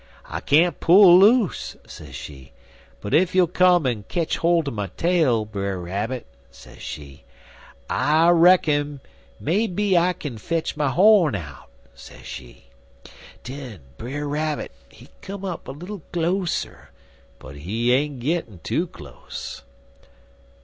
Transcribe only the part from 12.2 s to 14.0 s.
she. Den